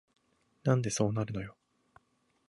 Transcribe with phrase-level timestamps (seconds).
[0.63, 1.55] なんでそうなるのよ